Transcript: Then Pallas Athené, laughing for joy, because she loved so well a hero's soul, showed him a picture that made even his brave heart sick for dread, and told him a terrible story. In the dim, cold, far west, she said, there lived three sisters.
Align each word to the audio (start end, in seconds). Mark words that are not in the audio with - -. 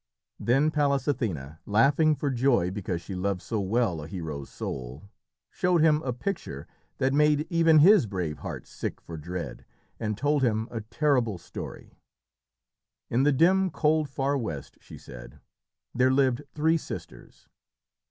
Then 0.39 0.71
Pallas 0.71 1.05
Athené, 1.05 1.59
laughing 1.67 2.15
for 2.15 2.31
joy, 2.31 2.71
because 2.71 3.03
she 3.03 3.13
loved 3.13 3.43
so 3.43 3.59
well 3.59 4.01
a 4.01 4.07
hero's 4.07 4.49
soul, 4.49 5.11
showed 5.51 5.81
him 5.83 6.01
a 6.01 6.11
picture 6.11 6.65
that 6.97 7.13
made 7.13 7.45
even 7.51 7.77
his 7.77 8.07
brave 8.07 8.39
heart 8.39 8.65
sick 8.65 8.99
for 8.99 9.15
dread, 9.15 9.63
and 9.99 10.17
told 10.17 10.41
him 10.41 10.67
a 10.71 10.81
terrible 10.81 11.37
story. 11.37 11.99
In 13.11 13.21
the 13.21 13.31
dim, 13.31 13.69
cold, 13.69 14.09
far 14.09 14.35
west, 14.39 14.79
she 14.81 14.97
said, 14.97 15.39
there 15.93 16.09
lived 16.09 16.41
three 16.51 16.77
sisters. 16.77 17.47